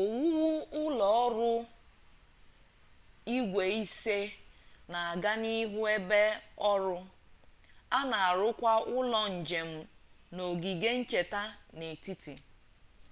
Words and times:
owuwu 0.00 0.46
ụlọ 0.82 1.08
ruru 1.34 1.54
igwe 3.36 3.64
ise 3.82 4.16
na-aga 4.92 5.32
n'ihu 5.42 5.80
n'ebe 5.86 6.20
ọrụ 6.70 6.96
a 7.96 7.98
na 8.10 8.16
arụkwa 8.28 8.72
ụlọ 8.98 9.20
njem 9.36 9.70
na 10.34 10.42
ogige 10.50 10.90
ncheta 11.00 11.42
n'etiti 11.76 12.34